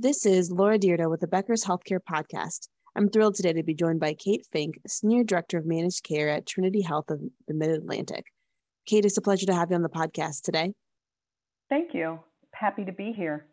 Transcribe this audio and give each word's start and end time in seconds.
This 0.00 0.24
is 0.24 0.52
Laura 0.52 0.78
Dyrda 0.78 1.10
with 1.10 1.18
the 1.18 1.26
Becker's 1.26 1.64
Healthcare 1.64 1.98
Podcast. 1.98 2.68
I'm 2.94 3.08
thrilled 3.08 3.34
today 3.34 3.52
to 3.54 3.64
be 3.64 3.74
joined 3.74 3.98
by 3.98 4.14
Kate 4.14 4.46
Fink, 4.52 4.78
Senior 4.86 5.24
Director 5.24 5.58
of 5.58 5.66
Managed 5.66 6.04
Care 6.04 6.28
at 6.28 6.46
Trinity 6.46 6.82
Health 6.82 7.10
of 7.10 7.20
the 7.48 7.54
Mid 7.54 7.70
Atlantic. 7.70 8.26
Kate, 8.86 9.04
it's 9.04 9.18
a 9.18 9.20
pleasure 9.20 9.46
to 9.46 9.54
have 9.54 9.70
you 9.70 9.74
on 9.74 9.82
the 9.82 9.88
podcast 9.88 10.42
today. 10.42 10.72
Thank 11.68 11.94
you. 11.94 12.20
Happy 12.54 12.84
to 12.84 12.92
be 12.92 13.10
here. 13.10 13.46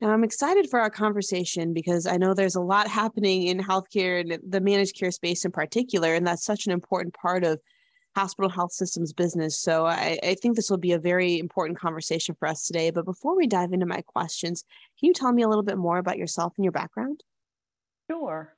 Now, 0.00 0.10
I'm 0.10 0.24
excited 0.24 0.68
for 0.68 0.80
our 0.80 0.90
conversation 0.90 1.72
because 1.72 2.08
I 2.08 2.16
know 2.16 2.34
there's 2.34 2.56
a 2.56 2.60
lot 2.60 2.88
happening 2.88 3.46
in 3.46 3.60
healthcare 3.60 4.20
and 4.20 4.40
the 4.50 4.60
managed 4.60 4.98
care 4.98 5.12
space 5.12 5.44
in 5.44 5.52
particular, 5.52 6.12
and 6.12 6.26
that's 6.26 6.44
such 6.44 6.66
an 6.66 6.72
important 6.72 7.14
part 7.14 7.44
of 7.44 7.60
hospital 8.16 8.48
health 8.48 8.72
systems 8.72 9.12
business. 9.12 9.60
So 9.60 9.84
I, 9.84 10.18
I, 10.22 10.34
think 10.36 10.56
this 10.56 10.70
will 10.70 10.78
be 10.78 10.92
a 10.92 10.98
very 10.98 11.38
important 11.38 11.78
conversation 11.78 12.34
for 12.38 12.48
us 12.48 12.66
today. 12.66 12.90
But 12.90 13.04
before 13.04 13.36
we 13.36 13.46
dive 13.46 13.74
into 13.74 13.84
my 13.84 14.00
questions, 14.00 14.64
can 14.98 15.08
you 15.08 15.12
tell 15.12 15.34
me 15.34 15.42
a 15.42 15.48
little 15.48 15.62
bit 15.62 15.76
more 15.76 15.98
about 15.98 16.16
yourself 16.16 16.54
and 16.56 16.64
your 16.64 16.72
background? 16.72 17.22
Sure. 18.10 18.54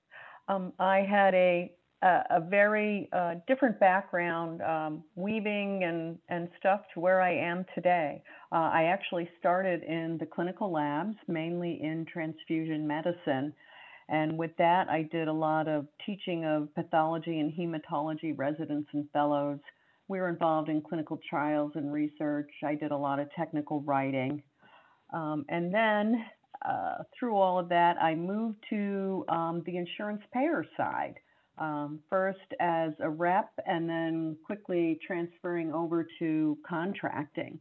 Um, 0.47 0.73
I 0.79 0.99
had 0.99 1.35
a 1.35 1.73
a, 2.01 2.23
a 2.31 2.41
very 2.49 3.09
uh, 3.13 3.35
different 3.49 3.81
background, 3.81 4.63
um, 4.63 5.03
weaving 5.17 5.83
and 5.83 6.17
and 6.29 6.49
stuff, 6.61 6.83
to 6.95 7.01
where 7.01 7.21
I 7.21 7.35
am 7.35 7.67
today. 7.75 8.23
Uh, 8.53 8.71
I 8.73 8.85
actually 8.85 9.29
started 9.41 9.83
in 9.83 10.19
the 10.19 10.27
clinical 10.27 10.71
labs, 10.71 11.17
mainly 11.27 11.81
in 11.83 12.07
transfusion 12.07 12.87
medicine. 12.87 13.53
And 14.09 14.39
with 14.39 14.53
that, 14.57 14.89
I 14.89 15.03
did 15.03 15.29
a 15.29 15.33
lot 15.33 15.69
of 15.69 15.87
teaching 16.07 16.45
of 16.45 16.75
pathology 16.75 17.41
and 17.41 17.53
hematology 17.53 18.33
residents 18.37 18.89
and 18.93 19.09
fellows. 19.13 19.59
We 20.09 20.19
were 20.19 20.31
involved 20.31 20.71
in 20.71 20.81
clinical 20.81 21.21
trials 21.29 21.73
and 21.75 21.93
research. 21.93 22.51
I 22.65 22.75
did 22.75 22.91
a 22.91 22.97
lot 22.97 23.21
of 23.21 23.29
technical 23.37 23.83
writing. 23.83 24.43
Um, 25.13 25.45
and 25.51 25.73
then 25.73 26.25
uh, 26.67 27.03
through 27.19 27.37
all 27.37 27.59
of 27.59 27.69
that, 27.69 27.97
I 28.01 28.15
moved 28.15 28.65
to 28.71 29.25
um, 29.29 29.63
the 29.67 29.77
insurance 29.77 30.23
payer 30.33 30.65
side. 30.77 31.15
Um, 31.59 31.99
first 32.09 32.39
as 32.61 32.93
a 33.01 33.11
rep 33.11 33.51
and 33.67 33.89
then 33.89 34.37
quickly 34.47 34.97
transferring 35.05 35.73
over 35.73 36.07
to 36.21 36.57
contracting. 36.65 37.59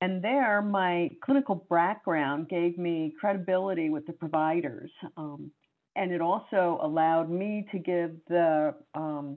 And 0.00 0.24
there, 0.24 0.62
my 0.62 1.10
clinical 1.22 1.66
background 1.68 2.48
gave 2.48 2.78
me 2.78 3.12
credibility 3.20 3.90
with 3.90 4.06
the 4.06 4.14
providers. 4.14 4.90
Um, 5.18 5.50
and 5.96 6.12
it 6.12 6.20
also 6.20 6.78
allowed 6.82 7.30
me 7.30 7.66
to 7.72 7.78
give 7.78 8.12
the 8.28 8.74
um, 8.94 9.36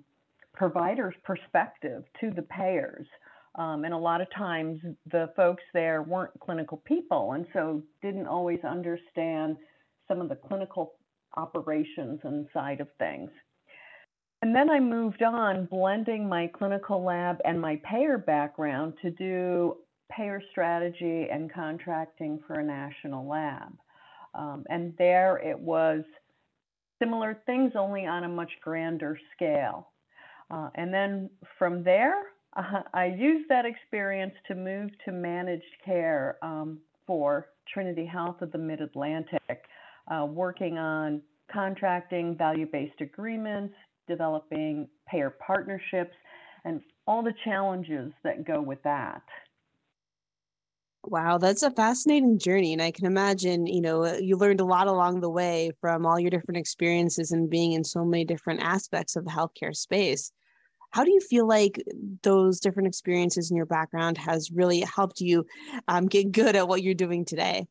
provider's 0.54 1.16
perspective 1.24 2.04
to 2.20 2.32
the 2.32 2.44
payers. 2.44 3.08
Um, 3.56 3.86
and 3.86 3.94
a 3.94 3.98
lot 3.98 4.22
of 4.22 4.28
times 4.36 4.80
the 5.12 5.32
folks 5.36 5.64
there 5.74 6.02
weren't 6.02 6.40
clinical 6.40 6.82
people 6.86 7.34
and 7.34 7.46
so 7.54 7.84
didn't 8.02 8.26
always 8.26 8.60
understand 8.64 9.58
some 10.08 10.22
of 10.22 10.30
the 10.30 10.36
clinical 10.36 10.94
operations 11.38 12.20
and 12.24 12.48
side 12.54 12.82
of 12.82 12.88
things. 12.98 13.30
And 14.42 14.56
then 14.56 14.70
I 14.70 14.80
moved 14.80 15.24
on, 15.24 15.66
blending 15.66 16.28
my 16.28 16.48
clinical 16.48 17.04
lab 17.04 17.38
and 17.46 17.62
my 17.62 17.80
payer 17.90 18.18
background 18.18 18.94
to 19.02 19.12
do 19.12 19.78
payer 20.12 20.42
strategy 20.52 21.28
and 21.32 21.52
contracting 21.52 22.40
for 22.46 22.60
a 22.60 22.64
national 22.64 23.28
lab. 23.28 23.74
Um, 24.36 24.66
and 24.70 24.94
there 24.98 25.38
it 25.38 25.58
was 25.58 26.04
similar 27.04 27.38
things, 27.46 27.74
only 27.76 28.06
on 28.06 28.24
a 28.24 28.30
much 28.30 28.52
grander 28.62 29.18
scale. 29.36 29.90
Uh, 30.50 30.70
and 30.76 30.94
then 30.94 31.30
from 31.58 31.84
there, 31.84 32.16
uh, 32.56 32.82
I 32.94 33.06
used 33.06 33.50
that 33.50 33.66
experience 33.66 34.34
to 34.48 34.56
move 34.56 34.92
to 35.06 35.12
managed 35.12 35.64
care 35.84 36.38
um, 36.42 36.80
for 37.06 37.48
Trinity 37.74 38.06
Health 38.06 38.42
of 38.42 38.52
the 38.52 38.58
Mid 38.58 38.82
Atlantic, 38.82 39.66
uh, 40.08 40.26
working 40.26 40.78
on 40.78 41.22
contracting, 41.52 42.38
value 42.38 42.68
based 42.72 43.02
agreements, 43.02 43.74
developing 44.08 44.88
payer 45.08 45.30
partnerships, 45.30 46.16
and 46.66 46.82
all 47.08 47.22
the 47.22 47.34
challenges 47.44 48.12
that 48.24 48.46
go 48.46 48.62
with 48.62 48.82
that. 48.84 49.22
Wow, 51.06 51.38
that's 51.38 51.64
a 51.64 51.72
fascinating 51.72 52.40
journey. 52.40 52.72
And 52.72 52.82
I 52.82 52.92
can 52.92 53.06
imagine, 53.06 53.68
you 53.68 53.82
know, 53.82 54.06
uh, 54.06 54.18
you 54.22 54.38
learned 54.38 54.62
a 54.62 54.66
lot 54.66 54.88
along 54.88 55.20
the 55.20 55.30
way 55.30 55.72
from 55.82 56.06
all 56.06 56.18
your 56.18 56.30
different 56.30 56.60
experiences 56.60 57.32
and 57.32 57.50
being 57.50 57.74
in 57.74 57.84
so 57.84 58.06
many 58.06 58.24
different 58.24 58.62
aspects 58.62 59.18
of 59.18 59.26
the 59.26 59.32
healthcare 59.32 59.76
space. 59.76 60.32
How 60.92 61.04
do 61.04 61.12
you 61.12 61.20
feel 61.20 61.46
like 61.46 61.82
those 62.22 62.60
different 62.62 62.88
experiences 62.88 63.52
in 63.52 63.58
your 63.58 63.66
background 63.66 64.18
has 64.18 64.52
really 64.52 64.82
helped 64.82 65.20
you 65.20 65.46
um, 65.88 66.08
get 66.08 66.32
good 66.32 66.56
at 66.56 66.68
what 66.68 66.84
you're 66.84 66.94
doing 66.94 67.26
today? 67.26 67.66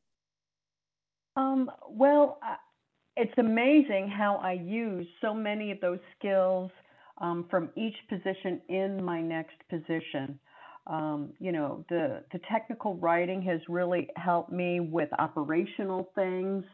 Um, 1.37 1.71
well, 1.89 2.39
it's 3.17 3.33
amazing 3.39 4.09
how 4.09 4.37
I 4.37 4.53
use 4.53 5.07
so 5.23 5.33
many 5.33 5.71
of 5.71 5.81
those 5.81 6.01
skills 6.19 6.71
um, 7.19 7.47
from 7.49 7.71
each 7.77 7.97
position 8.09 8.61
in 8.69 9.03
my 9.03 9.23
next 9.23 9.57
position. 9.71 10.39
Um, 10.87 11.33
you 11.39 11.53
know, 11.53 11.85
the, 11.89 12.25
the 12.33 12.41
technical 12.51 12.97
writing 12.97 13.41
has 13.43 13.61
really 13.69 14.09
helped 14.17 14.51
me 14.51 14.81
with 14.81 15.09
operational 15.19 16.11
things 16.15 16.65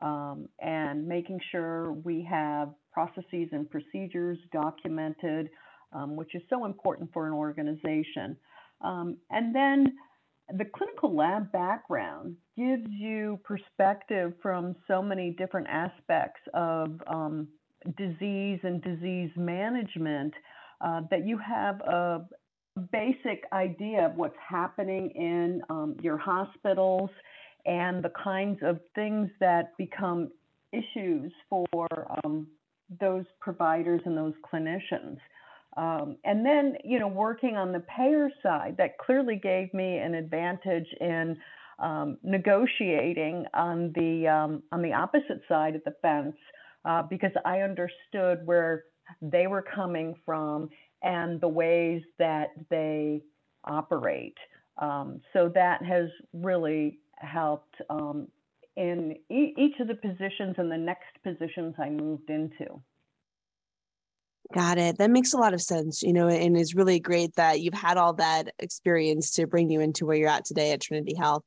um, 0.00 0.48
and 0.60 1.06
making 1.06 1.38
sure 1.50 1.92
we 1.92 2.26
have 2.28 2.70
processes 2.92 3.48
and 3.52 3.70
procedures 3.70 4.38
documented, 4.52 5.50
um, 5.92 6.16
which 6.16 6.34
is 6.34 6.42
so 6.48 6.64
important 6.64 7.10
for 7.12 7.26
an 7.26 7.32
organization. 7.32 8.36
Um, 8.80 9.18
and 9.30 9.54
then 9.54 9.92
the 10.56 10.64
clinical 10.64 11.14
lab 11.14 11.52
background 11.52 12.36
gives 12.56 12.88
you 12.88 13.38
perspective 13.44 14.32
from 14.40 14.74
so 14.86 15.02
many 15.02 15.32
different 15.32 15.66
aspects 15.68 16.40
of 16.54 17.00
um, 17.06 17.48
disease 17.96 18.60
and 18.62 18.82
disease 18.82 19.30
management 19.36 20.32
uh, 20.80 21.02
that 21.10 21.26
you 21.26 21.38
have 21.38 21.80
a, 21.82 22.20
basic 22.78 23.44
idea 23.52 24.06
of 24.06 24.14
what's 24.16 24.36
happening 24.48 25.10
in 25.10 25.62
um, 25.70 25.96
your 26.00 26.16
hospitals 26.16 27.10
and 27.66 28.02
the 28.02 28.12
kinds 28.22 28.58
of 28.62 28.80
things 28.94 29.28
that 29.40 29.76
become 29.76 30.30
issues 30.72 31.32
for 31.48 31.88
um, 32.24 32.46
those 33.00 33.24
providers 33.40 34.00
and 34.04 34.16
those 34.16 34.34
clinicians. 34.50 35.18
Um, 35.76 36.16
and 36.24 36.44
then, 36.44 36.76
you 36.84 36.98
know, 36.98 37.08
working 37.08 37.56
on 37.56 37.72
the 37.72 37.80
payer 37.80 38.30
side, 38.42 38.76
that 38.78 38.98
clearly 38.98 39.36
gave 39.36 39.72
me 39.74 39.98
an 39.98 40.14
advantage 40.14 40.88
in 41.00 41.36
um, 41.78 42.18
negotiating 42.22 43.44
on 43.54 43.92
the 43.94 44.26
um, 44.26 44.62
on 44.72 44.82
the 44.82 44.92
opposite 44.92 45.40
side 45.48 45.76
of 45.76 45.84
the 45.84 45.94
fence 46.02 46.34
uh, 46.84 47.02
because 47.02 47.30
I 47.44 47.60
understood 47.60 48.44
where 48.44 48.84
they 49.22 49.46
were 49.46 49.62
coming 49.62 50.14
from 50.26 50.70
and 51.02 51.40
the 51.40 51.48
ways 51.48 52.02
that 52.18 52.50
they 52.70 53.22
operate. 53.64 54.36
Um, 54.78 55.20
so 55.32 55.50
that 55.54 55.82
has 55.84 56.08
really 56.32 56.98
helped 57.16 57.74
um, 57.90 58.28
in 58.76 59.16
e- 59.30 59.54
each 59.56 59.80
of 59.80 59.88
the 59.88 59.94
positions 59.94 60.54
and 60.58 60.70
the 60.70 60.78
next 60.78 61.20
positions 61.22 61.74
I 61.78 61.90
moved 61.90 62.30
into. 62.30 62.80
Got 64.54 64.78
it. 64.78 64.96
That 64.96 65.10
makes 65.10 65.34
a 65.34 65.36
lot 65.36 65.52
of 65.52 65.60
sense, 65.60 66.02
you 66.02 66.12
know, 66.12 66.28
and 66.28 66.56
it's 66.56 66.74
really 66.74 67.00
great 67.00 67.34
that 67.34 67.60
you've 67.60 67.74
had 67.74 67.98
all 67.98 68.14
that 68.14 68.54
experience 68.58 69.32
to 69.32 69.46
bring 69.46 69.68
you 69.68 69.80
into 69.80 70.06
where 70.06 70.16
you're 70.16 70.30
at 70.30 70.46
today 70.46 70.72
at 70.72 70.80
Trinity 70.80 71.14
Health. 71.14 71.42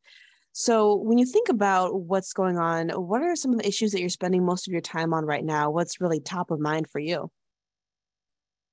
So, 0.54 0.96
when 0.98 1.18
you 1.18 1.26
think 1.26 1.50
about 1.50 1.96
what's 1.96 2.34
going 2.34 2.58
on, 2.60 2.90
what 2.90 3.24
are 3.24 3.36
some 3.36 3.54
of 3.54 3.60
the 3.60 3.68
issues 3.68 3.94
that 3.94 4.02
you're 4.02 4.10
spending 4.10 4.46
most 4.46 4.68
of 4.68 4.72
your 4.72 4.82
time 4.82 5.14
on 5.14 5.26
right 5.26 5.44
now? 5.44 5.72
What's 5.72 6.02
really 6.02 6.20
top 6.20 6.52
of 6.52 6.60
mind 6.60 6.90
for 6.92 7.00
you? 7.00 7.32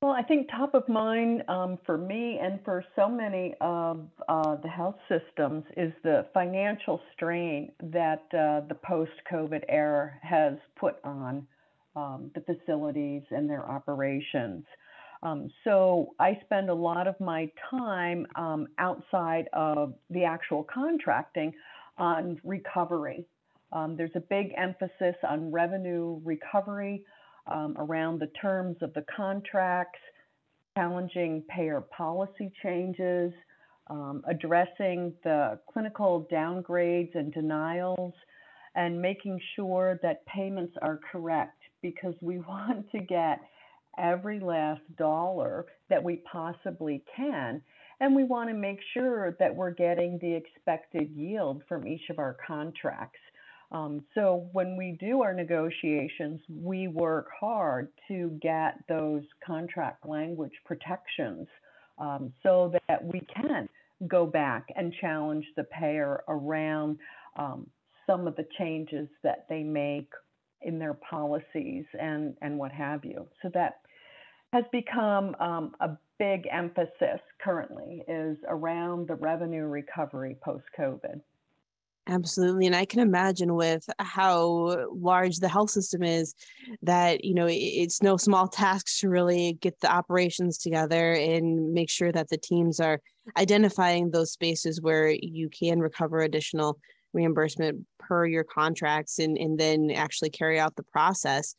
Well, 0.01 0.13
I 0.13 0.23
think 0.23 0.49
top 0.49 0.75
of 0.75 0.89
mind 0.89 1.43
um, 1.49 1.77
for 1.85 1.99
me 1.99 2.39
and 2.41 2.61
for 2.65 2.85
so 2.95 3.09
many 3.09 3.55
of 3.61 4.07
uh, 4.29 4.55
the 4.63 4.69
health 4.69 4.95
systems 5.09 5.65
is 5.77 5.93
the 6.05 6.27
financial 6.33 7.01
strain 7.15 7.73
that 7.83 8.23
uh, 8.33 8.61
the 8.69 8.77
post 8.85 9.11
COVID 9.31 9.65
era 9.69 10.13
has 10.23 10.55
put 10.79 10.99
on 11.03 11.45
um, 11.97 12.31
the 12.37 12.43
facilities 12.43 13.23
and 13.33 13.51
their 13.51 13.69
operations. 13.69 14.65
Um, 15.25 15.51
so 15.65 16.15
I 16.21 16.39
spend 16.45 16.71
a 16.71 16.75
lot 16.75 17.09
of 17.09 17.19
my 17.19 17.51
time 17.69 18.25
um, 18.37 18.69
outside 18.79 19.49
of 19.53 19.95
the 20.11 20.23
actual 20.23 20.63
contracting 20.63 21.53
on 21.97 22.41
recovery. 22.45 23.25
Um, 23.73 23.97
there's 23.97 24.15
a 24.15 24.21
big 24.21 24.53
emphasis 24.57 25.17
on 25.29 25.51
revenue 25.51 26.21
recovery 26.25 27.03
um, 27.49 27.75
around 27.79 28.21
the 28.21 28.31
terms 28.41 28.77
of 28.83 28.93
the 28.95 29.05
contracts, 29.15 29.99
challenging 30.77 31.43
payer 31.49 31.81
policy 31.81 32.51
changes, 32.63 33.33
um, 33.91 34.23
addressing 34.29 35.13
the 35.25 35.59
clinical 35.73 36.29
downgrades 36.31 37.15
and 37.15 37.33
denials, 37.33 38.13
and 38.75 39.01
making 39.01 39.41
sure 39.57 39.99
that 40.03 40.25
payments 40.27 40.75
are 40.83 41.01
correct 41.11 41.61
because 41.83 42.15
we 42.21 42.39
want 42.49 42.91
to 42.93 43.01
get 43.01 43.41
every 43.99 44.39
last 44.41 44.83
dollar 44.97 45.67
that 45.91 46.03
we 46.03 46.23
possibly 46.31 47.03
can. 47.17 47.61
And 48.01 48.15
we 48.15 48.23
want 48.23 48.49
to 48.49 48.55
make 48.55 48.79
sure 48.95 49.37
that 49.41 49.55
we're 49.55 49.73
getting 49.73 50.19
the 50.21 50.33
expected 50.33 51.11
yield 51.17 51.63
from 51.69 51.89
each 51.89 52.09
of 52.11 52.21
our 52.21 52.37
contracts. 52.47 53.19
Um, 53.71 54.03
so 54.15 54.49
when 54.53 54.77
we 54.77 54.97
do 54.99 55.21
our 55.23 55.35
negotiations, 55.35 56.41
we 56.49 56.89
work 56.89 57.29
hard 57.39 57.89
to 58.09 58.39
get 58.41 58.77
those 58.89 59.23
contract 59.47 60.09
language 60.09 60.55
protections 60.65 61.47
um, 61.99 62.33
so 62.43 62.73
that 62.89 63.05
we 63.05 63.21
can 63.35 63.69
go 64.07 64.25
back 64.25 64.67
and 64.77 64.95
challenge 65.01 65.45
the 65.57 65.65
payer 65.65 66.23
around 66.29 66.99
um, 67.37 67.67
some 68.07 68.27
of 68.27 68.37
the 68.37 68.47
changes 68.59 69.09
that 69.23 69.45
they 69.49 69.63
make 69.63 70.09
in 70.63 70.79
their 70.79 70.95
policies 70.95 71.85
and, 72.01 72.35
and 72.41 72.59
what 72.59 72.73
have 72.73 73.05
you. 73.05 73.27
So 73.43 73.51
that 73.55 73.81
has 74.53 74.65
become 74.73 75.37
um, 75.41 75.75
a 75.81 75.91
big 76.19 76.49
emphasis 76.51 77.21
currently 77.43 78.03
is 78.09 78.37
around 78.49 79.09
the 79.09 79.15
revenue 79.15 79.65
recovery 79.65 80.37
post 80.43 80.65
COVID. 80.79 81.21
Absolutely. 82.11 82.67
And 82.67 82.75
I 82.75 82.87
can 82.87 83.01
imagine 83.01 83.55
with 83.55 83.85
how 83.99 84.87
large 84.91 85.37
the 85.37 85.49
health 85.49 85.69
system 85.69 86.03
is 86.03 86.35
that, 86.81 87.23
you 87.23 87.35
know, 87.35 87.47
it's 87.51 88.03
no 88.03 88.17
small 88.17 88.49
task 88.49 88.99
to 89.01 89.11
really 89.11 89.59
get 89.61 89.79
the 89.81 89.93
operations 89.93 90.57
together 90.57 91.13
and 91.13 91.75
make 91.75 91.91
sure 91.91 92.11
that 92.11 92.31
the 92.31 92.39
teams 92.39 92.81
are 92.81 93.01
identifying 93.37 94.11
those 94.11 94.33
spaces 94.33 94.81
where 94.81 95.11
you 95.11 95.51
can 95.51 95.81
recover 95.81 96.21
additional 96.21 96.79
reimbursement 97.13 97.85
per 97.99 98.25
your 98.25 98.45
contracts 98.45 99.19
and, 99.19 99.37
and 99.37 99.61
then 99.61 99.91
actually 99.91 100.31
carry 100.31 100.59
out 100.59 100.77
the 100.77 100.83
process. 100.85 101.55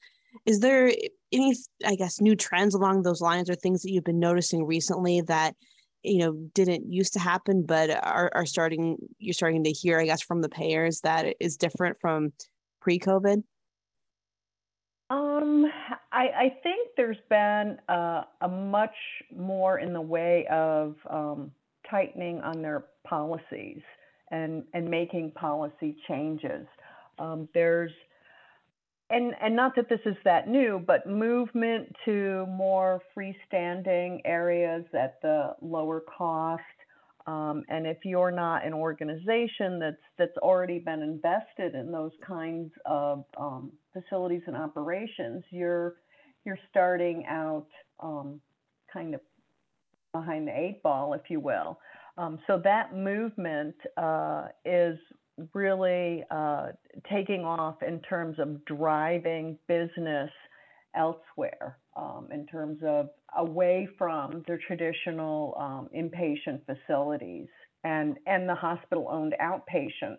Is 0.48 0.62
there 0.62 0.92
any, 1.32 1.56
I 1.86 1.94
guess, 1.94 2.22
new 2.22 2.36
trends 2.36 2.74
along 2.74 3.04
those 3.04 3.22
lines 3.22 3.52
or 3.52 3.56
things 3.56 3.84
that 3.84 3.92
you've 3.92 4.04
been 4.04 4.20
noticing 4.20 4.66
recently 4.66 5.22
that 5.22 5.56
you 6.04 6.20
know 6.20 6.34
didn't 6.54 6.92
used 6.92 7.14
to 7.14 7.20
happen 7.20 7.66
but 7.66 7.90
are, 7.90 8.32
are 8.34 8.46
starting 8.46 8.98
you're 9.18 9.34
starting 9.34 9.64
to 9.64 9.72
hear 9.72 10.00
i 10.00 10.06
guess 10.06 10.22
from 10.22 10.42
the 10.42 10.50
payers 10.50 11.02
that 11.02 11.36
is 11.40 11.58
different 11.58 11.98
from 12.00 12.32
pre-covid 12.82 13.44
um, 15.12 15.66
I, 16.12 16.28
I 16.28 16.58
think 16.62 16.90
there's 16.96 17.18
been 17.30 17.80
a 17.90 18.48
much 18.48 18.94
more 19.36 19.80
in 19.80 19.92
the 19.92 20.02
way 20.02 20.46
of 20.52 20.96
um, 21.10 21.52
tightening 21.90 22.42
on 22.42 22.62
their 22.62 22.86
policies 23.08 23.82
and, 24.32 24.64
and 24.74 24.90
making 24.90 25.32
policy 25.32 25.98
changes. 26.08 26.68
Um, 27.18 27.50
there's 27.54 27.92
and 29.10 29.34
and 29.42 29.56
not 29.56 29.76
that 29.76 29.90
this 29.90 30.00
is 30.06 30.16
that 30.24 30.48
new, 30.48 30.84
but 30.86 31.08
movement 31.08 31.96
to 32.06 32.46
more 32.48 33.02
freestanding 33.16 34.22
areas 34.26 34.86
at 34.94 35.22
the 35.22 35.56
lower 35.62 36.02
cost. 36.02 36.64
Um, 37.28 37.64
and 37.70 37.86
if 37.86 37.98
you're 38.06 38.32
not 38.32 38.66
an 38.66 38.74
organization 38.74 39.80
that's 39.80 40.02
that's 40.18 40.38
already 40.38 40.80
been 40.80 41.02
invested 41.02 41.76
in 41.76 41.92
those 41.92 42.12
kinds 42.26 42.72
of 42.86 43.26
um, 43.38 43.72
facilities 43.94 44.42
and 44.48 44.56
operations, 44.56 45.44
you're 45.50 45.96
you're 46.46 46.60
starting 46.70 47.26
out 47.28 47.68
um, 48.00 48.40
kind 48.92 49.14
of 49.16 49.22
behind 50.14 50.48
the 50.48 50.58
eight 50.58 50.82
ball, 50.84 51.14
if 51.14 51.30
you 51.30 51.40
will. 51.40 51.80
Um, 52.18 52.40
so 52.48 52.60
that 52.64 52.96
movement 52.96 53.76
uh, 53.96 54.48
is 54.66 54.98
really 55.54 56.24
uh, 56.32 56.68
taking 57.12 57.46
off 57.46 57.82
in 57.82 58.00
terms 58.02 58.38
of 58.40 58.64
driving 58.66 59.58
business 59.68 60.30
elsewhere, 60.96 61.78
um, 61.96 62.28
in 62.32 62.46
terms 62.48 62.80
of 62.86 63.10
away 63.38 63.88
from 63.98 64.44
the 64.48 64.58
traditional 64.66 65.56
um, 65.60 65.90
inpatient 65.96 66.62
facilities 66.66 67.48
and, 67.84 68.18
and 68.26 68.50
the 68.50 68.56
hospital 68.56 69.08
owned 69.10 69.36
outpatient, 69.42 70.18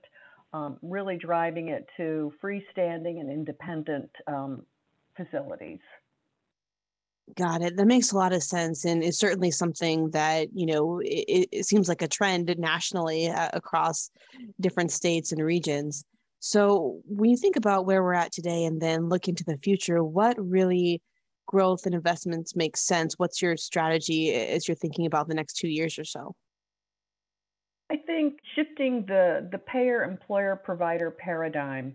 um, 0.53 0.79
really 0.83 1.17
driving 1.17 1.69
it 1.69 1.87
to 1.97 2.33
freestanding 2.43 3.21
and 3.21 3.31
independent 3.31 4.11
um, 4.27 4.63
facilities. 5.17 5.81
Got 7.37 7.63
it. 7.63 7.77
That 7.77 7.87
makes 7.87 8.13
a 8.13 8.17
lot 8.17 8.33
of 8.33 8.43
sense, 8.43 8.85
and 8.85 9.03
it's 9.05 9.19
certainly 9.19 9.51
something 9.51 10.11
that 10.11 10.49
you 10.55 10.67
know 10.67 11.01
it, 11.05 11.49
it 11.53 11.67
seems 11.67 11.89
like 11.89 12.03
a 12.03 12.09
trend 12.09 12.55
nationally 12.59 13.29
uh, 13.29 13.51
across 13.53 14.11
different 14.61 14.91
states 14.91 15.33
and 15.33 15.43
regions. 15.43 16.05
So 16.39 17.01
when 17.05 17.31
you 17.31 17.37
think 17.37 17.57
about 17.57 17.85
where 17.85 18.03
we're 18.03 18.15
at 18.15 18.33
today, 18.33 18.65
and 18.65 18.81
then 18.81 19.09
look 19.09 19.29
into 19.29 19.45
the 19.45 19.59
future, 19.59 20.03
what 20.03 20.37
really 20.39 21.03
growth 21.47 21.85
and 21.85 21.95
investments 21.95 22.57
make 22.57 22.77
sense? 22.77 23.15
What's 23.19 23.43
your 23.43 23.57
strategy 23.57 24.33
as 24.33 24.67
you're 24.67 24.77
thinking 24.77 25.05
about 25.05 25.29
the 25.29 25.35
next 25.35 25.55
two 25.55 25.69
years 25.69 25.99
or 25.99 26.05
so? 26.05 26.35
I 27.91 27.97
think 27.97 28.39
shifting 28.55 29.05
the 29.07 29.49
the 29.53 29.59
payer 29.59 30.05
employer 30.05 30.57
provider 30.57 31.11
paradigm. 31.11 31.95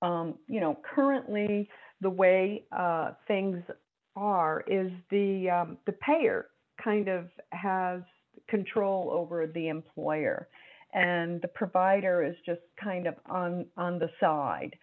Um, 0.00 0.36
you 0.46 0.60
know, 0.60 0.78
currently 0.94 1.68
the 2.00 2.10
way 2.10 2.64
uh, 2.70 3.12
things 3.26 3.62
are 4.18 4.64
is 4.66 4.90
the 5.10 5.48
um, 5.50 5.78
the 5.86 5.92
payer 5.92 6.46
kind 6.82 7.08
of 7.08 7.26
has 7.50 8.02
control 8.48 9.10
over 9.12 9.46
the 9.46 9.68
employer, 9.68 10.48
and 10.92 11.40
the 11.40 11.48
provider 11.48 12.24
is 12.24 12.34
just 12.44 12.60
kind 12.82 13.06
of 13.06 13.14
on 13.26 13.66
on 13.76 13.98
the 13.98 14.10
side. 14.20 14.74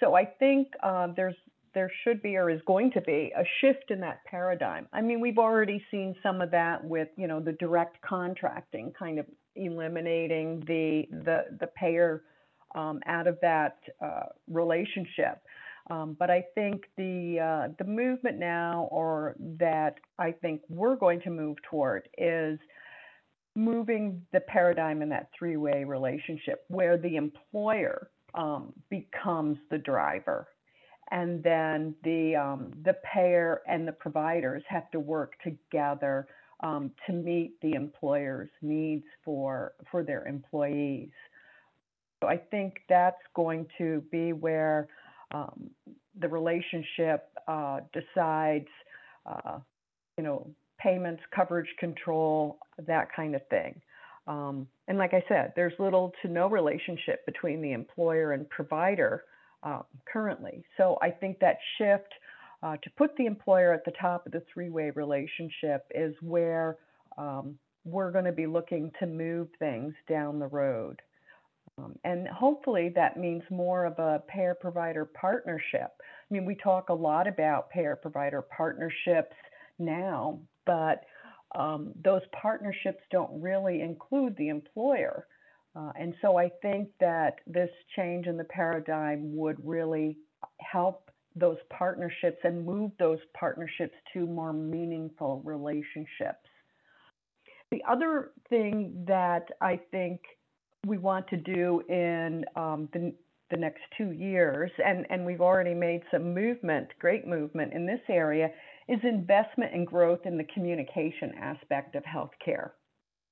So 0.00 0.14
I 0.14 0.24
think 0.24 0.68
uh, 0.82 1.08
there's 1.16 1.36
there 1.74 1.90
should 2.02 2.22
be 2.22 2.36
or 2.36 2.50
is 2.50 2.60
going 2.66 2.90
to 2.92 3.00
be 3.00 3.32
a 3.36 3.44
shift 3.60 3.90
in 3.90 4.00
that 4.00 4.24
paradigm. 4.24 4.88
I 4.92 5.02
mean, 5.02 5.20
we've 5.20 5.38
already 5.38 5.84
seen 5.90 6.14
some 6.22 6.40
of 6.40 6.50
that 6.52 6.82
with 6.82 7.08
you 7.16 7.26
know 7.26 7.40
the 7.40 7.52
direct 7.52 8.00
contracting, 8.02 8.92
kind 8.98 9.18
of 9.18 9.26
eliminating 9.54 10.60
the 10.66 11.04
the 11.24 11.44
the 11.60 11.66
payer 11.68 12.22
um, 12.74 13.00
out 13.06 13.26
of 13.26 13.38
that 13.42 13.78
uh, 14.00 14.26
relationship. 14.48 15.42
Um, 15.90 16.16
but 16.18 16.30
I 16.30 16.44
think 16.54 16.84
the 16.96 17.40
uh, 17.40 17.72
the 17.78 17.84
movement 17.84 18.38
now, 18.38 18.88
or 18.90 19.36
that 19.58 19.94
I 20.18 20.32
think 20.32 20.60
we're 20.68 20.96
going 20.96 21.20
to 21.22 21.30
move 21.30 21.56
toward, 21.62 22.08
is 22.18 22.58
moving 23.56 24.22
the 24.32 24.40
paradigm 24.40 25.02
in 25.02 25.08
that 25.08 25.30
three-way 25.36 25.84
relationship 25.84 26.64
where 26.68 26.98
the 26.98 27.16
employer 27.16 28.10
um, 28.34 28.72
becomes 28.90 29.58
the 29.70 29.78
driver, 29.78 30.48
and 31.10 31.42
then 31.42 31.94
the 32.04 32.36
um, 32.36 32.72
the 32.84 32.94
payer 33.14 33.62
and 33.66 33.88
the 33.88 33.92
providers 33.92 34.62
have 34.68 34.90
to 34.90 35.00
work 35.00 35.32
together 35.42 36.26
um, 36.60 36.90
to 37.06 37.12
meet 37.14 37.58
the 37.62 37.72
employer's 37.72 38.50
needs 38.60 39.06
for 39.24 39.72
for 39.90 40.02
their 40.02 40.26
employees. 40.26 41.10
So 42.20 42.28
I 42.28 42.36
think 42.36 42.80
that's 42.88 43.22
going 43.34 43.66
to 43.78 44.02
be 44.10 44.32
where 44.32 44.88
um, 45.32 45.70
the 46.18 46.28
relationship 46.28 47.28
uh, 47.46 47.80
decides, 47.92 48.68
uh, 49.26 49.58
you 50.16 50.24
know, 50.24 50.50
payments, 50.78 51.22
coverage 51.34 51.68
control, 51.78 52.58
that 52.86 53.08
kind 53.14 53.34
of 53.34 53.46
thing. 53.48 53.80
Um, 54.26 54.68
and 54.88 54.98
like 54.98 55.14
I 55.14 55.24
said, 55.28 55.52
there's 55.56 55.72
little 55.78 56.12
to 56.22 56.28
no 56.28 56.48
relationship 56.48 57.24
between 57.26 57.62
the 57.62 57.72
employer 57.72 58.32
and 58.32 58.48
provider 58.50 59.24
uh, 59.62 59.80
currently. 60.12 60.64
So 60.76 60.98
I 61.02 61.10
think 61.10 61.38
that 61.40 61.56
shift 61.78 62.12
uh, 62.62 62.76
to 62.76 62.90
put 62.96 63.16
the 63.16 63.26
employer 63.26 63.72
at 63.72 63.84
the 63.84 63.92
top 64.00 64.26
of 64.26 64.32
the 64.32 64.42
three 64.52 64.68
way 64.68 64.90
relationship 64.94 65.86
is 65.94 66.14
where 66.20 66.76
um, 67.16 67.58
we're 67.84 68.10
going 68.10 68.24
to 68.24 68.32
be 68.32 68.46
looking 68.46 68.92
to 69.00 69.06
move 69.06 69.48
things 69.58 69.94
down 70.08 70.38
the 70.38 70.46
road. 70.46 71.00
Um, 71.78 71.94
and 72.04 72.26
hopefully 72.28 72.90
that 72.96 73.16
means 73.16 73.42
more 73.50 73.84
of 73.84 73.98
a 73.98 74.22
payer 74.26 74.54
provider 74.54 75.04
partnership. 75.04 75.92
I 76.00 76.34
mean, 76.34 76.44
we 76.44 76.56
talk 76.56 76.88
a 76.88 76.94
lot 76.94 77.28
about 77.28 77.70
payer 77.70 77.96
provider 77.96 78.42
partnerships 78.42 79.36
now, 79.78 80.40
but 80.66 81.04
um, 81.54 81.92
those 82.04 82.22
partnerships 82.32 83.00
don't 83.10 83.40
really 83.40 83.80
include 83.80 84.36
the 84.36 84.48
employer. 84.48 85.26
Uh, 85.76 85.92
and 85.98 86.14
so 86.20 86.36
I 86.36 86.50
think 86.62 86.88
that 86.98 87.36
this 87.46 87.70
change 87.94 88.26
in 88.26 88.36
the 88.36 88.44
paradigm 88.44 89.36
would 89.36 89.56
really 89.64 90.16
help 90.60 91.10
those 91.36 91.58
partnerships 91.70 92.38
and 92.42 92.66
move 92.66 92.90
those 92.98 93.18
partnerships 93.38 93.94
to 94.12 94.26
more 94.26 94.52
meaningful 94.52 95.40
relationships. 95.44 96.48
The 97.70 97.82
other 97.88 98.32
thing 98.48 99.04
that 99.06 99.46
I 99.60 99.78
think 99.90 100.20
we 100.88 100.98
want 100.98 101.28
to 101.28 101.36
do 101.36 101.82
in 101.88 102.44
um, 102.56 102.88
the, 102.92 103.12
the 103.50 103.56
next 103.56 103.80
two 103.96 104.12
years, 104.12 104.70
and, 104.84 105.06
and 105.10 105.24
we've 105.24 105.40
already 105.40 105.74
made 105.74 106.02
some 106.10 106.34
movement, 106.34 106.88
great 106.98 107.26
movement 107.26 107.72
in 107.72 107.86
this 107.86 108.00
area, 108.08 108.50
is 108.88 108.98
investment 109.02 109.74
and 109.74 109.86
growth 109.86 110.20
in 110.24 110.38
the 110.38 110.44
communication 110.54 111.32
aspect 111.40 111.94
of 111.94 112.02
healthcare. 112.04 112.70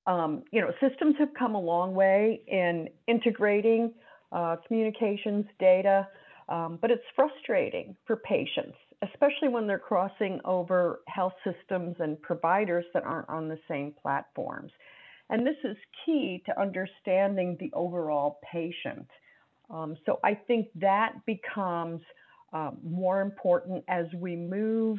Um, 0.07 0.45
you 0.53 0.61
know, 0.61 0.71
systems 0.87 1.17
have 1.19 1.31
come 1.37 1.55
a 1.55 1.61
long 1.61 1.95
way 1.95 2.43
in 2.47 2.89
integrating 3.09 3.93
uh, 4.31 4.57
communications 4.67 5.47
data, 5.59 6.07
um, 6.49 6.79
but 6.81 6.91
it's 6.91 7.03
frustrating 7.17 7.97
for 8.07 8.17
patients, 8.17 8.77
especially 9.03 9.49
when 9.49 9.67
they're 9.67 9.79
crossing 9.79 10.41
over 10.45 11.01
health 11.09 11.33
systems 11.43 11.97
and 11.99 12.21
providers 12.23 12.85
that 12.95 13.03
aren't 13.03 13.29
on 13.29 13.49
the 13.49 13.59
same 13.69 13.95
platforms. 14.01 14.71
And 15.31 15.47
this 15.47 15.57
is 15.65 15.77
key 16.05 16.43
to 16.47 16.61
understanding 16.61 17.57
the 17.59 17.71
overall 17.73 18.39
patient. 18.53 19.09
Um, 19.71 19.97
so 20.07 20.21
I 20.23 20.35
think 20.35 20.69
that 20.77 21.15
becomes 21.27 22.01
um, 22.53 22.79
more 22.85 23.21
important 23.21 23.85
as 23.89 24.07
we 24.17 24.37
move 24.37 24.99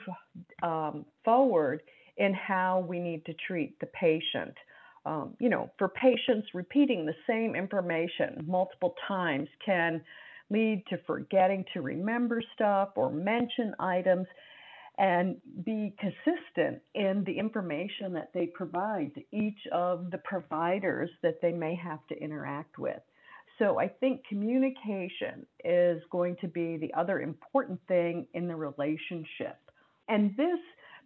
um, 0.62 1.06
forward 1.24 1.82
in 2.18 2.34
how 2.34 2.86
we 2.88 3.00
need 3.00 3.26
to 3.26 3.34
treat 3.48 3.80
the 3.80 3.86
patient. 3.88 4.54
Um, 5.06 5.36
you 5.40 5.48
know, 5.48 5.72
for 5.78 5.88
patients, 5.88 6.48
repeating 6.54 7.06
the 7.06 7.16
same 7.26 7.56
information 7.56 8.44
multiple 8.46 8.94
times 9.08 9.48
can 9.66 10.02
lead 10.50 10.84
to 10.90 10.98
forgetting 11.08 11.64
to 11.74 11.82
remember 11.82 12.42
stuff 12.54 12.90
or 12.96 13.10
mention 13.10 13.74
items 13.80 14.28
and 14.98 15.38
be 15.64 15.94
consistent 16.00 16.82
in 16.96 17.24
the 17.26 17.38
information 17.38 18.14
that 18.14 18.32
they 18.34 18.48
provide 18.48 19.14
to 19.14 19.22
each 19.32 19.60
of 19.72 20.10
the 20.12 20.18
providers 20.20 21.10
that 21.22 21.40
they 21.42 21.52
may 21.52 21.76
have 21.76 22.00
to 22.08 22.18
interact 22.18 22.80
with. 22.80 23.00
So 23.60 23.80
I 23.80 23.88
think 23.88 24.22
communication 24.28 25.46
is 25.64 26.02
going 26.12 26.36
to 26.42 26.48
be 26.48 26.78
the 26.78 26.94
other 26.94 27.22
important 27.22 27.80
thing 27.88 28.28
in 28.34 28.48
the 28.48 28.56
relationship. 28.56 29.58
And 30.08 30.36
this 30.38 30.60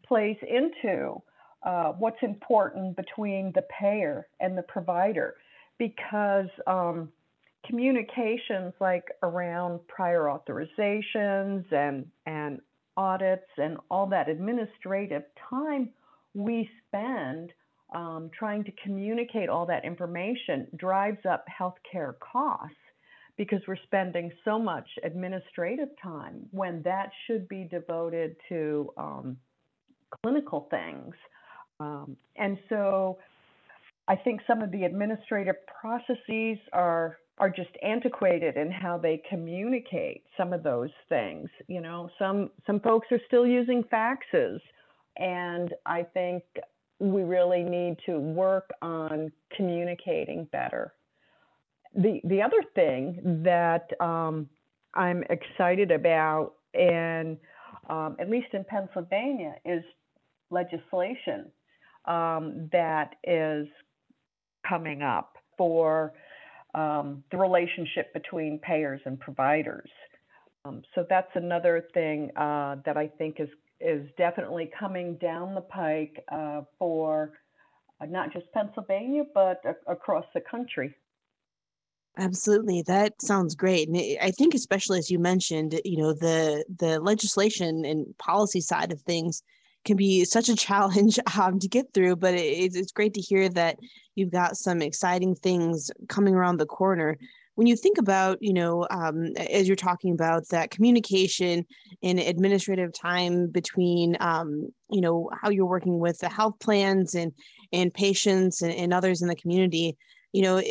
plays 0.06 0.38
into 0.42 1.22
uh, 1.64 1.94
what's 1.94 2.22
important 2.22 2.96
between 2.98 3.52
the 3.56 3.64
payer 3.80 4.28
and 4.40 4.58
the 4.58 4.64
provider 4.64 5.36
because 5.78 6.48
um, 6.68 7.10
communications 7.66 8.74
like 8.80 9.06
around 9.24 9.80
prior 9.88 10.24
authorizations 10.24 11.72
and, 11.72 12.06
and 12.26 12.60
audits 13.02 13.50
and 13.58 13.78
all 13.90 14.06
that 14.06 14.30
administrative 14.30 15.24
time 15.50 15.90
we 16.36 16.70
spend 16.88 17.52
um, 17.96 18.30
trying 18.38 18.64
to 18.64 18.72
communicate 18.84 19.50
all 19.50 19.66
that 19.66 19.84
information 19.84 20.68
drives 20.78 21.26
up 21.30 21.44
healthcare 21.60 22.14
costs 22.20 22.76
because 23.38 23.60
we're 23.68 23.84
spending 23.84 24.32
so 24.46 24.60
much 24.60 24.88
administrative 25.04 25.90
time 26.02 26.46
when 26.52 26.82
that 26.84 27.10
should 27.26 27.50
be 27.50 27.64
devoted 27.64 28.36
to 28.48 28.90
um, 28.98 29.38
clinical 30.22 30.68
things. 30.70 31.16
Um, 31.80 32.16
and 32.36 32.58
so 32.70 33.18
I 34.08 34.16
think 34.16 34.42
some 34.46 34.62
of 34.62 34.72
the 34.72 34.84
administrative 34.84 35.56
processes 35.82 36.60
are 36.72 37.18
are 37.38 37.50
just 37.50 37.72
antiquated 37.82 38.56
in 38.58 38.72
how 38.72 38.98
they 38.98 39.22
communicate 39.30 40.24
some 40.38 40.54
of 40.54 40.64
those 40.64 40.92
things. 41.10 41.50
You 41.68 41.82
know, 41.82 42.10
some 42.20 42.52
some 42.68 42.80
folks 42.80 43.08
are 43.12 43.22
still 43.28 43.48
using 43.48 43.84
faxes, 43.84 44.60
and 45.18 45.74
I 45.86 46.04
think 46.04 46.44
we 47.00 47.24
really 47.24 47.64
need 47.64 47.98
to 48.06 48.20
work 48.20 48.70
on 48.82 49.32
communicating 49.56 50.48
better. 50.52 50.94
The, 51.96 52.22
the 52.24 52.42
other 52.42 52.64
thing 52.76 53.42
that 53.44 53.90
um, 54.00 54.48
I'm 54.94 55.24
excited 55.30 55.92
about, 55.92 56.54
and 56.74 57.38
um, 57.90 58.16
at 58.20 58.30
least 58.30 58.48
in 58.54 58.64
Pennsylvania, 58.64 59.56
is 59.66 59.84
legislation 60.52 61.52
um, 62.06 62.70
that 62.72 63.16
is 63.24 63.68
coming 64.68 65.02
up 65.02 65.38
for 65.58 66.14
um, 66.76 67.24
the 67.32 67.38
relationship 67.38 68.14
between 68.14 68.60
payers 68.60 69.02
and 69.06 69.20
providers. 69.20 69.90
Um, 70.64 70.84
so 70.94 71.06
that's 71.10 71.32
another 71.36 71.88
thing 71.94 72.30
uh, 72.36 72.78
that 72.86 72.98
I 72.98 73.08
think 73.08 73.40
is 73.40 73.50
is 73.80 74.08
definitely 74.16 74.70
coming 74.80 75.16
down 75.16 75.56
the 75.56 75.62
pike 75.62 76.24
uh, 76.32 76.62
for 76.78 77.34
uh, 78.00 78.06
not 78.06 78.32
just 78.32 78.46
Pennsylvania, 78.54 79.24
but 79.34 79.60
a- 79.66 79.92
across 79.92 80.26
the 80.36 80.42
country. 80.42 80.96
Absolutely, 82.18 82.84
that 82.84 83.20
sounds 83.22 83.56
great, 83.56 83.88
and 83.88 83.98
I 84.22 84.32
think 84.32 84.54
especially 84.54 85.00
as 85.00 85.10
you 85.10 85.18
mentioned, 85.18 85.80
you 85.84 85.98
know, 85.98 86.14
the 86.14 86.64
the 86.78 87.00
legislation 87.00 87.86
and 87.86 88.16
policy 88.18 88.62
side 88.62 88.92
of 88.92 89.02
things 89.02 89.42
can 89.86 89.98
be 89.98 90.26
such 90.26 90.50
a 90.50 90.56
challenge 90.56 91.20
um, 91.40 91.60
to 91.60 91.68
get 91.68 91.94
through. 91.94 92.18
But 92.18 92.36
it, 92.36 92.76
it's 92.76 92.92
great 92.92 93.14
to 93.16 93.22
hear 93.22 93.50
that 93.50 93.78
you've 94.16 94.32
got 94.32 94.58
some 94.58 94.82
exciting 94.82 95.36
things 95.36 95.92
coming 96.08 96.36
around 96.36 96.58
the 96.58 96.66
corner 96.66 97.18
when 97.56 97.68
you 97.68 97.76
think 97.76 97.98
about 97.98 98.42
you 98.42 98.54
know 98.54 98.88
um, 98.90 99.34
as 99.38 99.68
you're 99.68 99.76
talking 99.76 100.14
about 100.14 100.48
that 100.50 100.72
communication 100.72 101.66
and 102.02 102.20
administrative 102.20 102.94
time 102.94 103.48
between 103.48 104.18
um, 104.20 104.68
you 104.90 105.02
know 105.02 105.30
how 105.40 105.50
you're 105.50 105.66
working 105.66 106.00
with 106.00 106.18
the 106.20 106.30
health 106.30 106.60
plans 106.60 107.16
and 107.16 107.32
and 107.72 107.94
patients 107.94 108.62
and, 108.62 108.74
and 108.74 108.94
others 108.94 109.22
in 109.22 109.28
the 109.28 109.36
community 109.36 109.98
you 110.34 110.42
know 110.42 110.62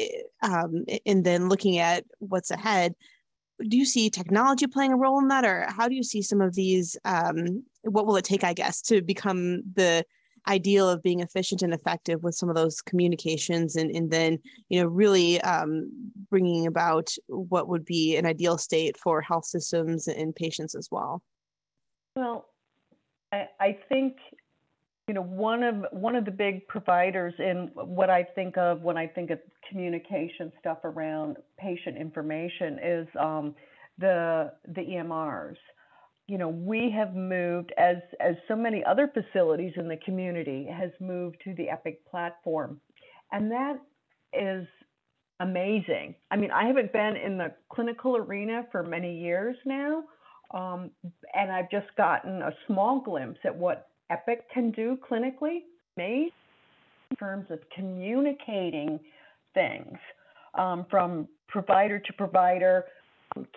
um, 0.43 0.85
and 1.07 1.25
then 1.25 1.49
looking 1.49 1.79
at 1.79 2.05
what's 2.19 2.51
ahead 2.51 2.95
do 3.69 3.77
you 3.77 3.85
see 3.85 4.09
technology 4.09 4.67
playing 4.67 4.93
a 4.93 4.97
role 4.97 5.19
in 5.19 5.29
that 5.29 5.45
or 5.45 5.67
how 5.69 5.87
do 5.87 5.95
you 5.95 6.03
see 6.03 6.23
some 6.23 6.41
of 6.41 6.55
these 6.55 6.97
um, 7.05 7.63
what 7.83 8.07
will 8.07 8.17
it 8.17 8.25
take 8.25 8.45
i 8.45 8.53
guess 8.53 8.81
to 8.81 9.03
become 9.03 9.63
the 9.75 10.05
ideal 10.49 10.89
of 10.89 11.03
being 11.03 11.21
efficient 11.21 11.63
and 11.63 11.75
effective 11.75 12.23
with 12.23 12.35
some 12.35 12.49
of 12.49 12.57
those 12.57 12.81
communications 12.81 13.77
and, 13.77 13.91
and 13.95 14.11
then 14.11 14.39
you 14.69 14.81
know 14.81 14.89
really 14.89 15.41
um, 15.43 15.91
bringing 16.31 16.67
about 16.67 17.11
what 17.27 17.69
would 17.69 17.85
be 17.85 18.17
an 18.17 18.27
ideal 18.27 18.57
state 18.59 18.97
for 18.97 19.21
health 19.21 19.45
systems 19.45 20.09
and 20.09 20.35
patients 20.35 20.75
as 20.75 20.89
well? 20.91 21.23
Well 22.17 22.47
I, 23.33 23.49
I 23.61 23.79
think 23.89 24.17
you 25.09 25.15
know 25.15 25.23
one 25.23 25.63
of 25.63 25.85
one 25.93 26.17
of 26.17 26.25
the 26.25 26.31
big 26.31 26.67
providers 26.69 27.35
in 27.39 27.71
what 27.75 28.11
I 28.11 28.23
think 28.23 28.57
of 28.57 28.83
when 28.83 28.97
I 28.97 29.07
think 29.07 29.31
of 29.31 29.41
communication 29.69 30.53
stuff 30.61 30.79
around 30.85 31.37
patient 31.59 31.97
information 31.97 32.79
is 32.83 33.09
um, 33.19 33.55
the 33.99 34.53
the 34.67 34.83
EMRs 34.83 35.57
you 36.31 36.39
know, 36.39 36.49
we 36.49 36.93
have 36.97 37.17
moved 37.17 37.73
as 37.77 37.97
as 38.21 38.37
so 38.47 38.55
many 38.55 38.85
other 38.85 39.11
facilities 39.13 39.73
in 39.77 39.89
the 39.89 39.97
community 39.97 40.65
has 40.73 40.91
moved 41.01 41.39
to 41.43 41.55
the 41.57 41.69
Epic 41.69 42.09
platform. 42.09 42.81
And 43.33 43.51
that 43.51 43.81
is 44.33 44.65
amazing. 45.41 46.15
I 46.31 46.37
mean, 46.37 46.53
I 46.53 46.67
haven't 46.67 46.93
been 46.93 47.17
in 47.17 47.37
the 47.37 47.53
clinical 47.69 48.17
arena 48.17 48.65
for 48.71 48.85
many 48.85 49.19
years 49.19 49.57
now, 49.65 50.05
um, 50.55 50.93
and 51.35 51.51
I've 51.51 51.69
just 51.69 51.89
gotten 51.97 52.43
a 52.43 52.53
small 52.69 53.01
glimpse 53.01 53.41
at 53.45 53.57
what 53.57 53.89
Epic 54.11 54.45
can 54.55 54.71
do 54.71 54.99
clinically, 55.11 55.65
in 57.11 57.17
terms 57.19 57.47
of 57.51 57.59
communicating 57.75 59.01
things 59.53 59.99
um, 60.55 60.87
from 60.89 61.27
provider 61.49 61.99
to 61.99 62.13
provider, 62.13 62.85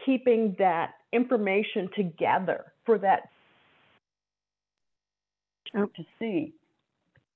keeping 0.06 0.56
that 0.60 0.92
information 1.12 1.90
together 1.96 2.74
for 2.86 2.98
that 2.98 3.30
oh. 5.76 5.86
to 5.86 6.04
see. 6.20 6.54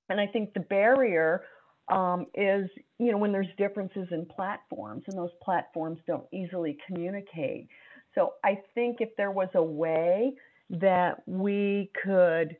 And 0.08 0.20
I 0.20 0.26
think 0.26 0.54
the 0.54 0.60
barrier 0.60 1.42
um, 1.88 2.26
is, 2.34 2.68
you 2.98 3.12
know, 3.12 3.18
when 3.18 3.32
there's 3.32 3.48
differences 3.56 4.08
in 4.10 4.26
platforms 4.26 5.04
and 5.06 5.16
those 5.16 5.30
platforms 5.42 5.98
don't 6.06 6.26
easily 6.32 6.76
communicate. 6.86 7.68
So 8.14 8.34
I 8.44 8.58
think 8.74 8.98
if 9.00 9.10
there 9.16 9.30
was 9.30 9.48
a 9.54 9.62
way 9.62 10.32
that 10.70 11.22
we 11.26 11.90
could, 12.02 12.56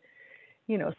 you 0.66 0.78
know, 0.78 0.92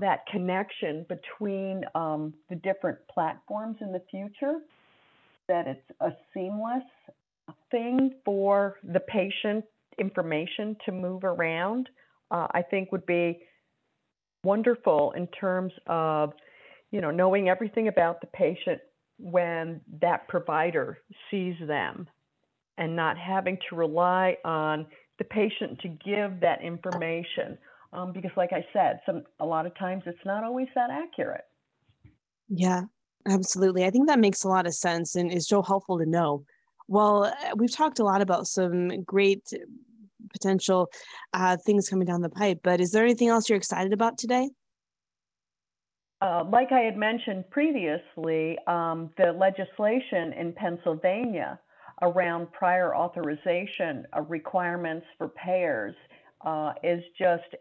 that 0.00 0.26
connection 0.26 1.06
between 1.08 1.84
um, 1.94 2.34
the 2.48 2.56
different 2.56 2.98
platforms 3.08 3.76
in 3.80 3.92
the 3.92 4.02
future, 4.10 4.58
that 5.48 5.66
it's 5.66 5.80
a 6.00 6.10
seamless 6.34 6.82
thing 7.70 8.12
for 8.24 8.76
the 8.82 9.00
patient 9.00 9.64
information 9.98 10.76
to 10.84 10.92
move 10.92 11.24
around, 11.24 11.88
uh, 12.30 12.46
I 12.50 12.62
think 12.62 12.92
would 12.92 13.06
be 13.06 13.40
wonderful 14.44 15.12
in 15.12 15.26
terms 15.28 15.72
of, 15.86 16.32
you 16.90 17.00
know, 17.00 17.10
knowing 17.10 17.48
everything 17.48 17.88
about 17.88 18.20
the 18.20 18.26
patient 18.28 18.80
when 19.18 19.80
that 20.00 20.28
provider 20.28 20.98
sees 21.30 21.54
them 21.66 22.06
and 22.78 22.94
not 22.94 23.16
having 23.16 23.58
to 23.68 23.76
rely 23.76 24.36
on 24.44 24.86
the 25.18 25.24
patient 25.24 25.78
to 25.80 25.88
give 25.88 26.40
that 26.40 26.62
information. 26.62 27.56
Um, 27.92 28.12
because 28.12 28.32
like 28.36 28.52
I 28.52 28.64
said, 28.72 29.00
some 29.06 29.24
a 29.40 29.46
lot 29.46 29.66
of 29.66 29.76
times 29.78 30.02
it's 30.06 30.18
not 30.26 30.44
always 30.44 30.68
that 30.74 30.90
accurate. 30.90 31.44
Yeah, 32.48 32.82
absolutely. 33.26 33.84
I 33.84 33.90
think 33.90 34.08
that 34.08 34.18
makes 34.18 34.44
a 34.44 34.48
lot 34.48 34.66
of 34.66 34.74
sense 34.74 35.14
and 35.14 35.32
is 35.32 35.48
so 35.48 35.62
helpful 35.62 35.98
to 35.98 36.06
know. 36.06 36.44
Well, 36.88 37.24
uh, 37.24 37.32
we've 37.56 37.74
talked 37.74 37.98
a 37.98 38.04
lot 38.04 38.20
about 38.20 38.46
some 38.46 39.02
great 39.02 39.42
potential 40.32 40.88
uh, 41.32 41.56
things 41.56 41.88
coming 41.88 42.06
down 42.06 42.20
the 42.20 42.28
pipe, 42.28 42.60
but 42.62 42.80
is 42.80 42.92
there 42.92 43.04
anything 43.04 43.28
else 43.28 43.48
you're 43.48 43.58
excited 43.58 43.92
about 43.92 44.18
today? 44.18 44.50
Uh, 46.22 46.44
like 46.50 46.72
I 46.72 46.80
had 46.80 46.96
mentioned 46.96 47.48
previously, 47.50 48.58
um, 48.66 49.10
the 49.18 49.32
legislation 49.32 50.32
in 50.32 50.52
Pennsylvania 50.54 51.60
around 52.02 52.50
prior 52.52 52.94
authorization 52.94 54.06
requirements 54.28 55.06
for 55.18 55.28
payers 55.28 55.94
uh, 56.44 56.72
is 56.82 57.02
just 57.18 57.54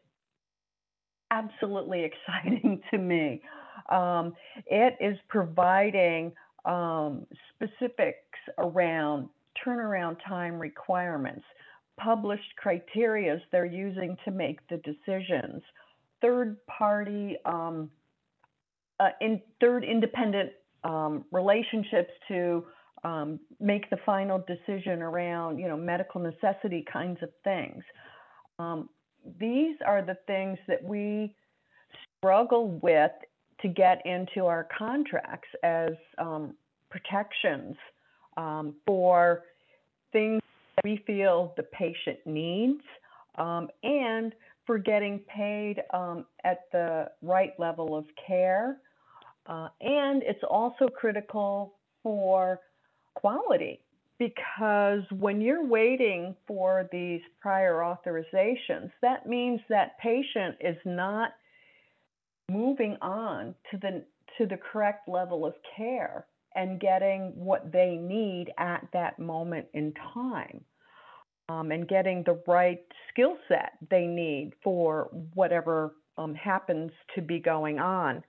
absolutely 1.31 2.03
exciting 2.09 2.81
to 2.91 2.97
me. 2.97 3.41
Um, 3.89 4.33
it 4.65 4.95
is 5.01 5.17
providing 5.27 6.31
um, 6.65 7.25
specifics 7.53 8.39
around 8.57 9.29
turnaround 9.65 10.17
time 10.27 10.59
requirements, 10.59 11.43
published 11.97 12.53
criterias 12.63 13.39
they're 13.51 13.65
using 13.65 14.17
to 14.25 14.31
make 14.31 14.59
the 14.69 14.77
decisions, 14.77 15.61
third 16.21 16.57
party, 16.67 17.37
um, 17.45 17.89
uh, 18.99 19.09
in 19.21 19.41
third 19.59 19.83
independent 19.83 20.51
um, 20.83 21.25
relationships 21.31 22.11
to 22.27 22.65
um, 23.03 23.39
make 23.59 23.89
the 23.89 23.97
final 24.05 24.43
decision 24.47 25.01
around, 25.01 25.59
you 25.59 25.67
know, 25.67 25.77
medical 25.77 26.21
necessity 26.21 26.83
kinds 26.91 27.21
of 27.21 27.29
things. 27.43 27.83
Um, 28.57 28.89
these 29.39 29.75
are 29.85 30.01
the 30.01 30.17
things 30.27 30.57
that 30.67 30.83
we 30.83 31.35
struggle 32.17 32.79
with 32.81 33.11
to 33.61 33.67
get 33.67 34.05
into 34.05 34.45
our 34.45 34.67
contracts 34.77 35.47
as 35.63 35.91
um, 36.17 36.53
protections 36.89 37.75
um, 38.37 38.75
for 38.85 39.43
things 40.11 40.41
that 40.75 40.83
we 40.83 41.03
feel 41.07 41.53
the 41.57 41.63
patient 41.63 42.19
needs 42.25 42.81
um, 43.37 43.67
and 43.83 44.33
for 44.65 44.77
getting 44.77 45.19
paid 45.19 45.81
um, 45.93 46.25
at 46.43 46.61
the 46.71 47.09
right 47.21 47.51
level 47.59 47.95
of 47.95 48.05
care. 48.27 48.77
Uh, 49.45 49.67
and 49.81 50.23
it's 50.23 50.43
also 50.49 50.87
critical 50.87 51.75
for 52.01 52.59
quality 53.13 53.79
because 54.17 55.01
when 55.11 55.41
you're 55.41 55.65
waiting 55.65 56.35
for 56.47 56.87
these 56.91 57.21
prior 57.41 57.79
authorizations, 57.79 58.89
that 59.01 59.27
means 59.27 59.59
that 59.69 59.99
patient 59.99 60.55
is 60.61 60.77
not 60.85 61.31
moving 62.49 62.97
on 63.01 63.55
to 63.71 63.77
the 63.77 64.03
to 64.37 64.45
the 64.45 64.57
correct 64.57 65.07
level 65.07 65.45
of 65.45 65.53
care 65.77 66.25
and 66.55 66.79
getting 66.79 67.31
what 67.35 67.71
they 67.71 67.95
need 67.95 68.51
at 68.57 68.87
that 68.93 69.19
moment 69.19 69.65
in 69.73 69.93
time 70.13 70.63
um, 71.49 71.71
and 71.71 71.87
getting 71.87 72.23
the 72.23 72.41
right 72.47 72.81
skill 73.11 73.37
set 73.47 73.73
they 73.89 74.05
need 74.05 74.51
for 74.63 75.09
whatever 75.33 75.95
um, 76.17 76.33
happens 76.33 76.91
to 77.13 77.21
be 77.21 77.39
going 77.39 77.79
on. 77.79 78.23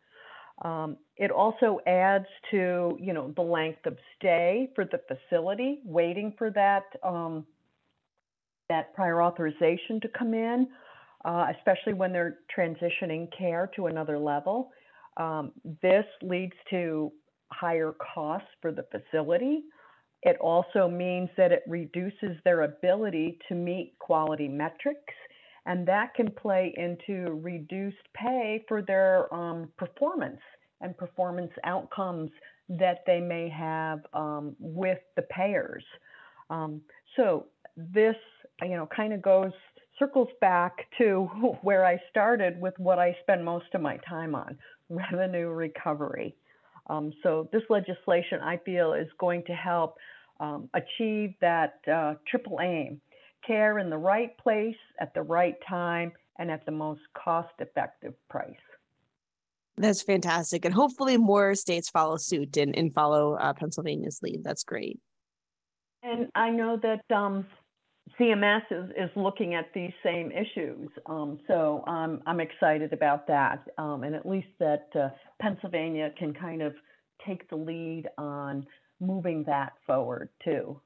Um, 0.63 0.97
it 1.17 1.31
also 1.31 1.81
adds 1.87 2.27
to, 2.51 2.97
you 3.01 3.13
know, 3.13 3.33
the 3.37 3.43
length 3.43 3.85
of 3.87 3.97
stay 4.19 4.71
for 4.75 4.85
the 4.85 5.01
facility, 5.07 5.81
waiting 5.85 6.35
for 6.39 6.51
that 6.51 6.85
um, 7.03 7.47
that 8.69 8.93
prior 8.95 9.23
authorization 9.23 10.01
to 10.01 10.09
come 10.09 10.35
in, 10.35 10.67
uh, 11.27 11.47
especially 11.59 11.93
when 11.93 12.13
they're 12.13 12.39
transitioning 12.57 13.29
care 13.37 13.69
to 13.75 13.89
another 13.89 14.19
level. 14.19 14.71
Um, 15.17 15.53
this 15.83 16.05
leads 16.23 16.55
to 16.71 17.13
higher 17.51 17.95
costs 18.15 18.49
for 18.63 18.71
the 18.71 18.87
facility. 18.93 19.65
It 20.23 20.37
also 20.41 20.89
means 20.89 21.29
that 21.37 21.53
it 21.53 21.63
reduces 21.67 22.37
their 22.45 22.63
ability 22.63 23.39
to 23.49 23.55
meet 23.55 23.95
quality 23.99 24.49
metrics, 24.49 25.15
and 25.67 25.87
that 25.89 26.15
can 26.15 26.31
play 26.31 26.73
into 26.77 27.41
reduced 27.43 27.97
pay 28.15 28.65
for 28.69 28.81
their 28.81 29.33
um, 29.35 29.69
performance 29.77 30.41
and 30.81 30.97
performance 30.97 31.53
outcomes 31.65 32.31
that 32.69 32.99
they 33.07 33.21
may 33.21 33.49
have 33.49 34.01
um, 34.15 34.55
with 34.61 34.99
the 35.17 35.23
payers. 35.23 35.85
Um, 36.51 36.83
so 37.17 37.47
this, 37.77 38.17
you 38.63 38.77
know, 38.77 38.89
kind 38.95 39.13
of 39.13 39.23
goes 39.23 39.53
circles 39.99 40.29
back 40.41 40.87
to 40.99 41.25
where 41.63 41.85
I 41.85 42.01
started 42.11 42.61
with 42.61 42.75
what 42.79 42.99
I 42.99 43.17
spend 43.23 43.45
most 43.45 43.67
of 43.75 43.81
my 43.81 43.99
time 44.09 44.35
on, 44.35 44.59
revenue 44.89 45.49
recovery. 45.49 46.35
Um, 46.89 47.13
so 47.23 47.49
this 47.53 47.63
legislation, 47.69 48.41
I 48.43 48.59
feel, 48.59 48.93
is 48.93 49.09
going 49.19 49.43
to 49.47 49.53
help 49.53 49.97
um, 50.39 50.69
achieve 50.75 51.35
that 51.41 51.81
uh, 51.93 52.15
triple 52.29 52.61
aim: 52.63 53.01
care 53.47 53.79
in 53.79 53.91
the 53.91 53.99
right 53.99 54.37
place 54.39 54.77
at 55.01 55.13
the 55.15 55.23
right 55.23 55.57
time 55.69 56.13
and 56.39 56.51
at 56.51 56.65
the 56.67 56.73
most 56.73 57.01
cost-effective 57.15 58.15
price. 58.29 58.55
That's 59.79 60.03
fantastic. 60.03 60.65
And 60.65 60.75
hopefully 60.75 61.17
more 61.17 61.55
states 61.55 61.91
follow 61.91 62.17
suit 62.17 62.57
and, 62.57 62.77
and 62.77 62.95
follow 62.95 63.35
uh, 63.35 63.53
Pennsylvania's 63.53 64.21
lead. 64.23 64.43
That's 64.43 64.65
great. 64.65 64.99
And 66.03 66.29
I 66.35 66.51
know 66.51 66.79
that 66.83 67.15
um, 67.15 67.47
CMS 68.19 68.63
is, 68.71 68.91
is 68.97 69.11
looking 69.17 69.55
at 69.55 69.67
these 69.75 69.93
same 70.03 70.31
issues. 70.31 70.89
Um, 71.07 71.39
so 71.49 71.85
I'm, 71.87 72.23
I'm 72.27 72.41
excited 72.41 72.93
about 72.93 73.27
that. 73.27 73.69
Um, 73.79 74.05
and 74.05 74.15
at 74.15 74.27
least 74.27 74.49
that 74.59 74.89
uh, 74.95 75.09
Pennsylvania 75.41 76.13
can 76.19 76.33
kind 76.33 76.63
of 76.63 76.75
take 77.27 77.49
the 77.51 77.57
lead 77.57 78.05
on 78.17 78.67
moving 79.01 79.45
that 79.45 79.73
forward 79.87 80.29
too. 80.45 80.81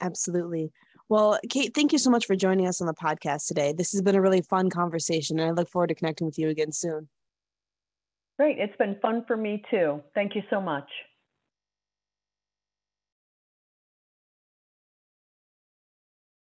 Absolutely. 0.00 0.72
Well, 1.08 1.38
Kate, 1.48 1.74
thank 1.74 1.92
you 1.92 1.98
so 1.98 2.10
much 2.10 2.26
for 2.26 2.36
joining 2.36 2.66
us 2.66 2.80
on 2.80 2.86
the 2.86 2.94
podcast 2.94 3.46
today. 3.46 3.72
This 3.72 3.92
has 3.92 4.02
been 4.02 4.14
a 4.14 4.20
really 4.20 4.42
fun 4.42 4.68
conversation, 4.70 5.38
and 5.40 5.48
I 5.48 5.52
look 5.52 5.68
forward 5.68 5.88
to 5.88 5.94
connecting 5.94 6.26
with 6.26 6.38
you 6.38 6.48
again 6.48 6.70
soon. 6.70 7.08
Great. 8.38 8.58
It's 8.58 8.76
been 8.76 8.96
fun 9.00 9.24
for 9.26 9.36
me 9.36 9.62
too. 9.70 10.02
Thank 10.14 10.36
you 10.36 10.42
so 10.50 10.60
much. 10.60 10.88